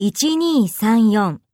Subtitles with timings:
[0.00, 1.47] 1234